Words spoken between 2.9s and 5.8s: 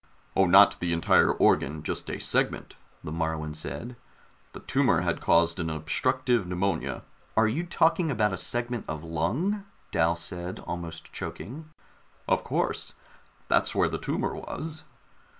the Moruan said. "The tumor had caused an